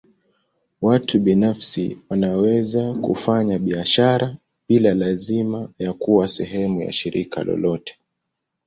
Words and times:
Watu 0.81 1.19
binafsi 1.19 1.97
wanaweza 2.09 2.93
kufanya 2.93 3.59
biashara 3.59 4.37
bila 4.69 4.93
lazima 4.93 5.69
ya 5.79 5.93
kuwa 5.93 6.27
sehemu 6.27 6.81
ya 6.81 6.91
shirika 6.91 7.43
lolote. 7.43 7.99